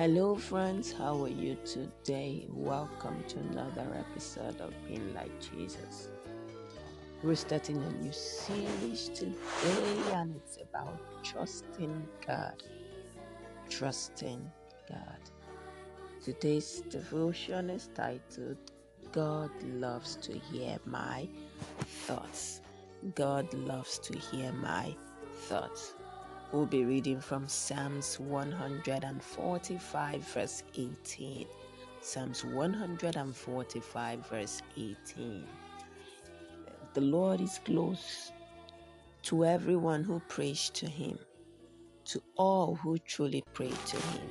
[0.00, 0.92] Hello, friends.
[0.92, 2.46] How are you today?
[2.48, 6.08] Welcome to another episode of Being Like Jesus.
[7.22, 12.62] We're starting a new series today, and it's about trusting God.
[13.68, 14.50] Trusting
[14.88, 15.20] God.
[16.24, 18.56] Today's devotion is titled
[19.12, 21.28] God Loves to Hear My
[22.06, 22.62] Thoughts.
[23.14, 24.96] God loves to hear my
[25.42, 25.92] thoughts.
[26.52, 31.46] We'll be reading from Psalms 145, verse 18.
[32.00, 35.46] Psalms 145, verse 18.
[36.92, 38.32] The Lord is close
[39.22, 41.20] to everyone who prays to Him,
[42.06, 44.28] to all who truly pray to Him.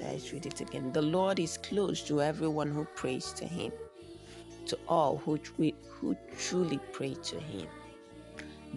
[0.00, 0.92] Let's read it again.
[0.92, 3.70] The Lord is close to everyone who prays to Him,
[4.64, 5.38] to all who,
[5.90, 7.66] who truly pray to Him.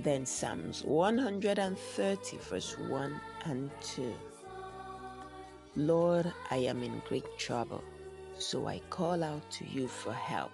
[0.01, 4.13] Then Psalms 130, verse 1 and 2.
[5.75, 7.83] Lord, I am in great trouble,
[8.37, 10.51] so I call out to you for help.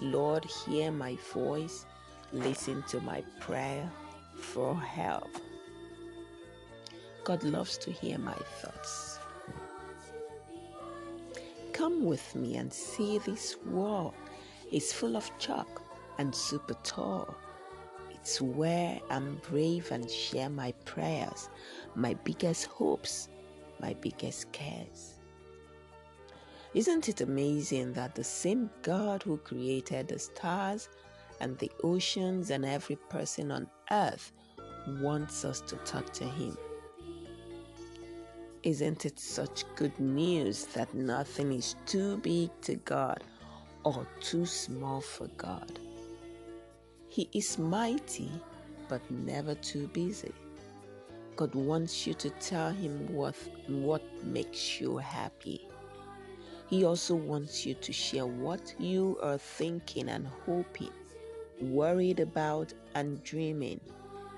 [0.00, 1.84] Lord, hear my voice,
[2.32, 3.86] listen to my prayer
[4.34, 5.28] for help.
[7.22, 9.18] God loves to hear my thoughts.
[11.74, 14.14] Come with me and see this wall.
[14.72, 15.82] It's full of chalk
[16.16, 17.36] and super tall.
[18.24, 21.50] It's where I'm brave and share my prayers,
[21.94, 23.28] my biggest hopes,
[23.82, 25.20] my biggest cares.
[26.72, 30.88] Isn't it amazing that the same God who created the stars
[31.38, 34.32] and the oceans and every person on earth
[35.02, 36.56] wants us to talk to Him?
[38.62, 43.22] Isn't it such good news that nothing is too big to God
[43.84, 45.78] or too small for God?
[47.14, 48.28] He is mighty,
[48.88, 50.32] but never too busy.
[51.36, 53.36] God wants you to tell Him what,
[53.68, 55.68] what makes you happy.
[56.66, 60.90] He also wants you to share what you are thinking and hoping,
[61.60, 63.80] worried about, and dreaming.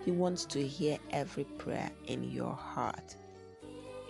[0.05, 3.17] He wants to hear every prayer in your heart.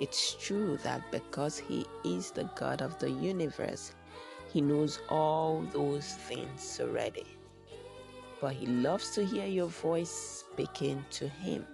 [0.00, 3.94] It's true that because He is the God of the universe,
[4.52, 7.26] He knows all those things already
[8.50, 11.66] He loves to hear your voice speaking to Him.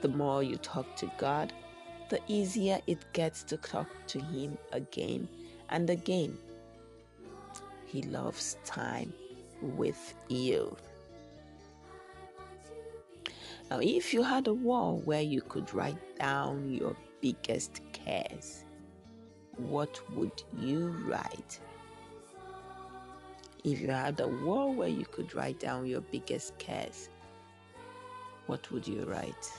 [0.00, 1.52] The more you talk to God,
[2.08, 5.28] the easier it gets to talk to Him again
[5.68, 6.36] and again.
[7.86, 9.12] He loves time
[9.60, 10.76] with you.
[13.70, 18.64] Now, if you had a wall where you could write down your biggest cares,
[19.56, 21.60] what would you write?
[23.62, 27.10] If you had a wall where you could write down your biggest cares,
[28.46, 29.52] what would you write?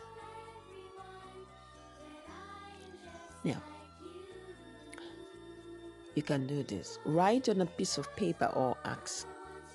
[3.43, 3.61] Now,
[6.15, 6.97] you can do this.
[7.05, 9.27] Write on a piece of paper or ask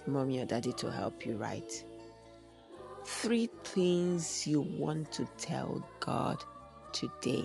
[0.06, 1.84] mommy or daddy to help you write.
[3.04, 6.42] Three things you want to tell God
[6.92, 7.44] today.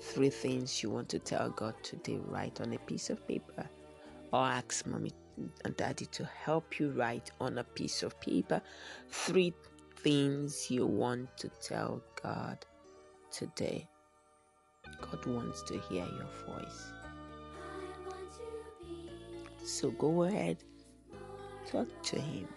[0.00, 2.18] Three things you want to tell God today.
[2.26, 3.68] Write on a piece of paper
[4.32, 5.12] or ask mommy
[5.64, 8.60] and daddy to help you write on a piece of paper
[9.10, 9.52] three
[9.96, 12.64] things you want to tell God
[13.30, 13.88] today.
[15.00, 16.92] God wants to hear your voice.
[19.64, 20.58] So go ahead,
[21.66, 22.48] talk to Him.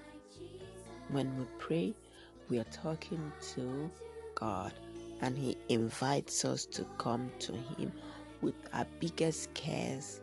[1.10, 1.94] When we pray,
[2.50, 3.90] we are talking to
[4.36, 4.74] God,
[5.22, 7.92] and He invites us to come to Him
[8.42, 10.22] with our biggest cares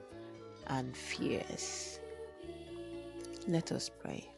[0.69, 2.01] and fears.
[3.49, 4.29] Let us pray.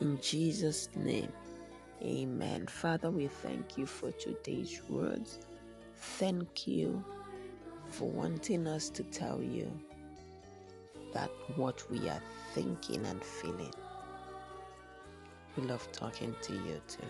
[0.00, 1.32] In Jesus' name,
[2.02, 2.66] amen.
[2.66, 5.40] Father, we thank you for today's words.
[5.96, 7.04] Thank you
[7.90, 9.70] for wanting us to tell you
[11.12, 12.22] that what we are
[12.54, 13.74] thinking and feeling.
[15.56, 17.08] We love talking to you too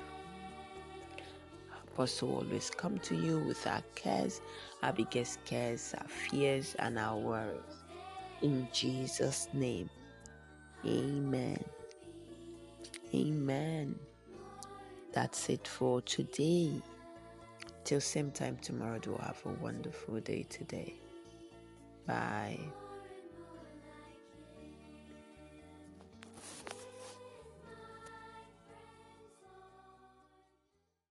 [2.07, 4.41] to always come to you with our cares,
[4.83, 7.61] our biggest cares, our fears, and our worries.
[8.43, 9.91] In Jesus' name,
[10.87, 11.63] amen.
[13.15, 13.99] Amen.
[15.13, 16.81] That's it for today.
[17.85, 20.95] Till same time tomorrow, do have a wonderful day today.
[22.07, 22.61] Bye.